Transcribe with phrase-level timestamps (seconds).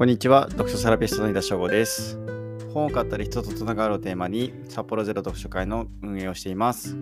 [0.00, 2.18] こんにちは、読書セラピストの井田翔吾です。
[2.72, 6.96] 本を買ったり人とつながるをテーマに、札幌ゼロ読書会の運営をしています。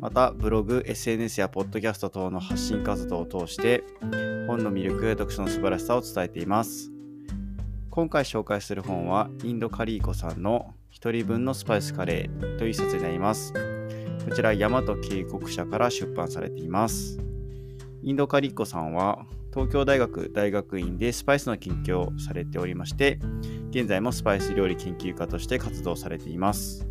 [0.00, 3.84] また、ブログ、SNS やポッドキャスト等の発信活動を通して、
[4.46, 6.90] 本の魅力や読書の素晴らしさを伝えています。
[7.90, 13.52] 今回紹介する本は、インドカリーコさんの一人分のスパイスカレーという一冊になります。
[14.26, 17.18] こちら、大和警告社から出版されています。
[18.02, 23.18] インドカリーコさんは、東京大学大学院でスパイスの研究をされておりまして、
[23.70, 26.86] 現在もスパイス料理研究家として活動されています。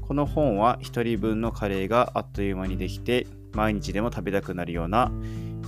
[0.00, 5.10] この本は1人分のカレーがあっという間にできて、毎日でも食べたくなるような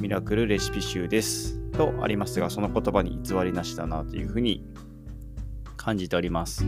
[0.00, 1.58] ミラクルレシピ集です。
[1.72, 4.64] とありますが、その言葉に偽りなしだなというふうに
[5.76, 6.64] 感じております。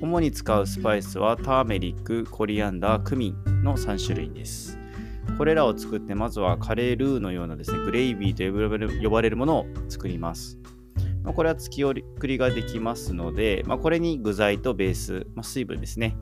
[0.00, 4.78] 主に使うスパイスはターメリック、コリアンダー、クミンの3種類です。
[5.36, 10.58] これらを作ってまずはカレールーのようなですねグレイビーと呼ばれるものを作ります。
[11.22, 16.16] まあこれは月送りができますので、まあ、これに具材とベース、まあ、水分ですね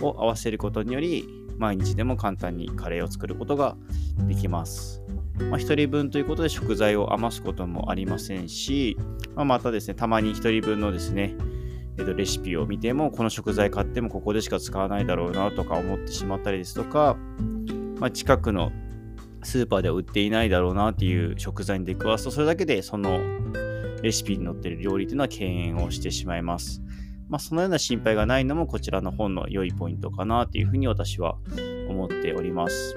[0.00, 3.76] を合わせることにより毎日でも簡単にカレーを作ることが
[4.26, 5.02] できます。
[5.38, 8.96] まあ、1人分ということで食材を余すこともありませんし、
[9.34, 11.36] まあ、またですねたまに1人分のですね、
[11.96, 17.16] レシピを見てもこの食材買ってもここでしか使わないだろうなとか思ってしまったりですとか
[18.00, 18.70] まあ、近くの
[19.42, 23.20] スーパーでは売っていないだろうなっていう食材に出くわすと、それだけでその
[24.02, 26.82] レシピに載っている料理というのは敬遠をしてしまいます。
[27.28, 31.36] まあ、そのような心配がないのもこちらの本の良いポイントかなというふうに私は
[31.88, 32.96] 思っております。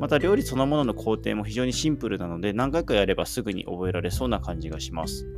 [0.00, 5.28] また料理そのものの工程も非常にシンプルなので何回かやればすぐに覚えられそうな感じがします。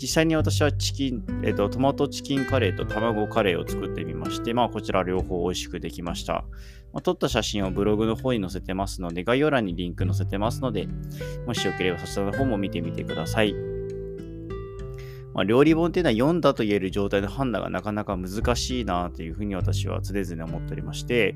[0.00, 6.44] 実際に私はチキン、えっと、トマトチキンカレーと卵カレーを作ってみまして、まあこちら両方美味しくできました。
[6.92, 10.88] まあ、撮った写真をブログの方に載せてますので、概要欄にリンク載せてますので、
[11.46, 13.54] もしよければそちらの方も見てみてください。
[15.34, 21.34] まあ、料理本っていうのは読んだと言える状態の判断がなかなか難しいなというふうに私は常々思っておりまして、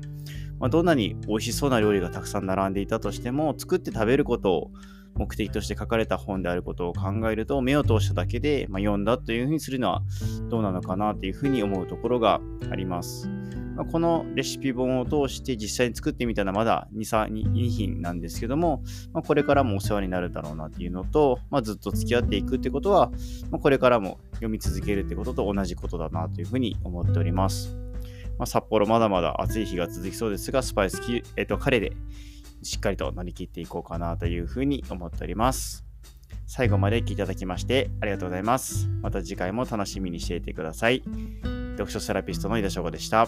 [0.59, 4.71] まあ、どんなに美味しそうな料理がたくさん並んでいたとしても、作って食べることを
[5.15, 10.01] 目的として書かれた本であることを考えると、目を通しただけで、まあ、読んだというふうにするのは
[10.49, 12.41] どうなのかなというふうに思うところが
[12.71, 13.29] あります。
[13.75, 23.11] まあ、このレシピ本を通して実際に作ってみたのはまだ2、3、2品なんですけども、まあ、これからもお世話になるだろうなっていうのと、まあ、ずっと付き合っていくってことは、
[23.49, 27.75] ま、これからも読み続けるってことと同じことだなというふうに思っております。
[28.37, 31.93] ま、札幌まだまだ暑い日が続きそうですが、スパイスき、えっと、カレーで
[32.63, 35.85] しっかりと乗り切っていこうかなというふうに思っております。
[36.45, 38.87] 最後まで聞いていただきましてありがとうございます。
[39.01, 41.03] また次回も楽しみにしていてください。
[41.73, 43.27] 読書セラピストの井田翔吾でした。